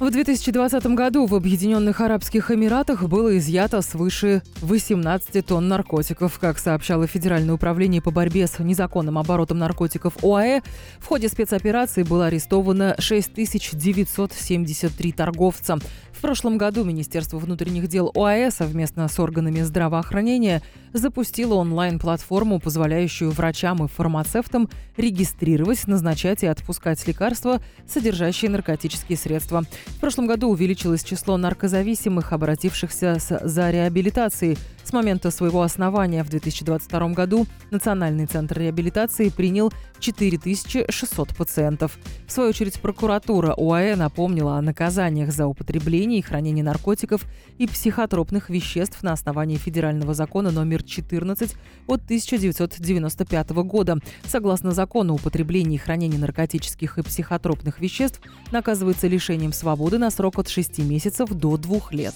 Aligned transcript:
В 0.00 0.10
2020 0.12 0.86
году 0.94 1.26
в 1.26 1.34
Объединенных 1.34 2.00
Арабских 2.00 2.52
Эмиратах 2.52 3.02
было 3.08 3.36
изъято 3.36 3.82
свыше 3.82 4.42
18 4.60 5.44
тонн 5.44 5.66
наркотиков. 5.66 6.38
Как 6.38 6.60
сообщало 6.60 7.08
Федеральное 7.08 7.56
управление 7.56 8.00
по 8.00 8.12
борьбе 8.12 8.46
с 8.46 8.60
незаконным 8.60 9.18
оборотом 9.18 9.58
наркотиков 9.58 10.14
ОАЭ, 10.22 10.60
в 11.00 11.06
ходе 11.06 11.28
спецоперации 11.28 12.04
было 12.04 12.26
арестовано 12.26 12.94
6973 13.00 15.12
торговца. 15.12 15.78
В 16.12 16.20
прошлом 16.20 16.58
году 16.58 16.84
Министерство 16.84 17.38
внутренних 17.38 17.88
дел 17.88 18.12
ОАЭ 18.14 18.52
совместно 18.52 19.08
с 19.08 19.18
органами 19.18 19.62
здравоохранения 19.62 20.62
запустило 20.92 21.54
онлайн-платформу, 21.54 22.60
позволяющую 22.60 23.30
врачам 23.30 23.84
и 23.84 23.88
фармацевтам 23.88 24.68
регистрировать, 24.96 25.86
назначать 25.86 26.42
и 26.42 26.46
отпускать 26.46 27.06
лекарства, 27.06 27.60
содержащие 27.86 28.50
наркотические 28.50 29.18
средства. 29.18 29.64
В 29.96 30.00
прошлом 30.00 30.26
году 30.26 30.48
увеличилось 30.48 31.02
число 31.02 31.36
наркозависимых, 31.36 32.32
обратившихся 32.32 33.18
за 33.18 33.70
реабилитацией. 33.70 34.56
С 34.84 34.92
момента 34.92 35.30
своего 35.30 35.62
основания 35.62 36.22
в 36.22 36.30
2022 36.30 37.08
году 37.10 37.46
Национальный 37.70 38.24
центр 38.24 38.58
реабилитации 38.58 39.28
принял 39.28 39.70
4600 39.98 41.36
пациентов. 41.36 41.98
В 42.26 42.32
свою 42.32 42.50
очередь 42.50 42.80
прокуратура 42.80 43.52
ОАЭ 43.54 43.96
напомнила 43.96 44.56
о 44.56 44.62
наказаниях 44.62 45.30
за 45.30 45.46
употребление 45.46 46.20
и 46.20 46.22
хранение 46.22 46.64
наркотиков 46.64 47.26
и 47.58 47.66
психотропных 47.66 48.48
веществ 48.48 49.02
на 49.02 49.12
основании 49.12 49.56
федерального 49.56 50.14
закона 50.14 50.50
номер 50.50 50.82
14 50.82 51.54
от 51.86 52.04
1995 52.04 53.50
года. 53.50 53.98
Согласно 54.24 54.70
закону, 54.70 55.14
употребление 55.14 55.74
и 55.74 55.78
хранение 55.78 56.20
наркотических 56.20 56.98
и 56.98 57.02
психотропных 57.02 57.80
веществ 57.80 58.20
наказывается 58.52 59.06
лишением 59.06 59.52
свободы 59.52 59.77
на 59.98 60.10
срок 60.10 60.38
от 60.38 60.48
6 60.48 60.78
месяцев 60.78 61.30
до 61.30 61.56
2 61.56 61.80
лет. 61.92 62.14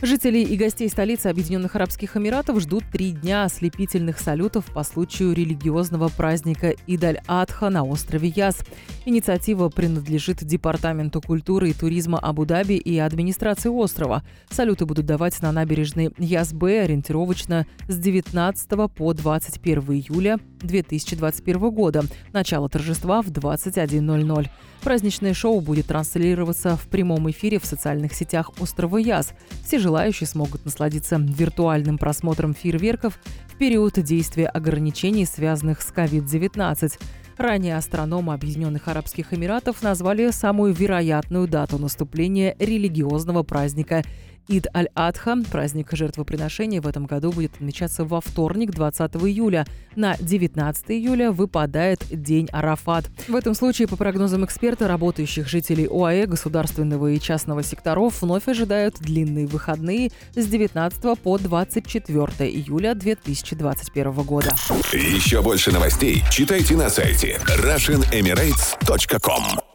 Жителей 0.00 0.44
и 0.44 0.56
гостей 0.56 0.88
столицы 0.88 1.26
Объединенных 1.26 1.74
Арабских 1.74 2.16
Эмиратов 2.16 2.60
ждут 2.60 2.84
три 2.92 3.10
дня 3.10 3.42
ослепительных 3.42 4.20
салютов 4.20 4.66
по 4.66 4.84
случаю 4.84 5.32
религиозного 5.32 6.08
праздника 6.08 6.72
Идаль-Адха 6.86 7.68
на 7.68 7.82
острове 7.82 8.28
Яс. 8.28 8.58
Инициатива 9.06 9.68
принадлежит 9.70 10.44
Департаменту 10.44 11.20
культуры 11.20 11.70
и 11.70 11.72
туризма 11.72 12.20
Абу-Даби 12.20 12.74
и 12.74 12.96
администрации 12.96 13.70
острова. 13.70 14.22
Салюты 14.50 14.86
будут 14.86 15.04
давать 15.04 15.42
на 15.42 15.50
набережной 15.50 16.12
Яс-Б 16.16 16.84
ориентировочно 16.84 17.66
с 17.88 17.98
19 17.98 18.68
по 18.94 19.12
21 19.12 19.80
июля 19.94 20.38
2021 20.60 21.70
года. 21.70 22.04
Начало 22.32 22.68
торжества 22.68 23.20
в 23.20 23.32
21.00. 23.32 24.48
Праздничное 24.80 25.34
шоу 25.34 25.60
будет 25.60 25.86
транслироваться 25.86 26.76
в 26.76 26.88
прямом 26.88 27.28
эфире 27.30 27.58
в 27.58 27.64
социальных 27.64 28.14
сетях 28.14 28.52
острова 28.60 28.98
Яс. 28.98 29.32
Все 29.64 29.80
желающие 29.88 30.26
смогут 30.26 30.66
насладиться 30.66 31.16
виртуальным 31.16 31.96
просмотром 31.96 32.52
фейерверков 32.52 33.18
в 33.48 33.56
период 33.56 33.94
действия 33.94 34.46
ограничений, 34.46 35.24
связанных 35.24 35.80
с 35.80 35.90
COVID-19. 35.90 37.00
Ранее 37.38 37.74
астрономы 37.74 38.34
Объединенных 38.34 38.88
Арабских 38.88 39.32
Эмиратов 39.32 39.82
назвали 39.82 40.30
самую 40.30 40.74
вероятную 40.74 41.48
дату 41.48 41.78
наступления 41.78 42.54
религиозного 42.58 43.44
праздника 43.44 44.04
Ид 44.48 44.66
Аль-Адха, 44.74 45.36
праздник 45.50 45.92
жертвоприношения, 45.92 46.80
в 46.80 46.86
этом 46.86 47.04
году 47.04 47.32
будет 47.32 47.56
отмечаться 47.56 48.04
во 48.04 48.22
вторник, 48.22 48.70
20 48.70 49.16
июля. 49.16 49.66
На 49.94 50.16
19 50.16 50.90
июля 50.90 51.32
выпадает 51.32 52.02
День 52.10 52.48
Арафат. 52.50 53.04
В 53.28 53.36
этом 53.36 53.52
случае, 53.54 53.88
по 53.88 53.96
прогнозам 53.96 54.46
эксперта, 54.46 54.88
работающих 54.88 55.46
жителей 55.48 55.86
ОАЭ, 55.86 56.24
государственного 56.26 57.08
и 57.08 57.20
частного 57.20 57.62
секторов 57.62 58.22
вновь 58.22 58.48
ожидают 58.48 58.96
длинные 59.00 59.46
выходные 59.46 60.12
с 60.34 60.46
19 60.46 61.20
по 61.20 61.36
24 61.36 62.50
июля 62.50 62.94
2021 62.94 64.12
года. 64.22 64.54
Еще 64.92 65.42
больше 65.42 65.72
новостей 65.72 66.24
читайте 66.30 66.74
на 66.74 66.88
сайте 66.88 67.38
RussianEmirates.com 67.46 69.67